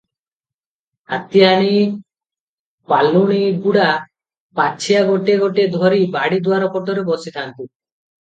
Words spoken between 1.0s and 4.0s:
Hadiani, ପାଲୁଣୀଗୁଡା